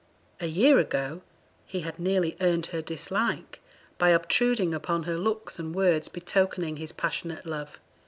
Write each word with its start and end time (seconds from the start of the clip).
A 0.39 0.47
year 0.47 0.79
ago 0.79 1.21
he 1.67 1.81
had 1.81 1.99
nearly 1.99 2.35
earned 2.41 2.65
her 2.73 2.81
dislike 2.81 3.59
by 3.99 4.09
obtruding 4.15 4.73
upon 4.73 5.03
her 5.03 5.15
looks 5.15 5.59
and 5.59 5.75
words 5.75 6.07
betokening 6.07 6.77
his 6.77 6.91
passionate 6.91 7.45
love. 7.45 7.79